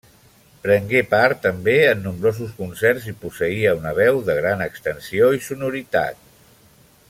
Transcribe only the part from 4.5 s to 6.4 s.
extensió i sonoritat.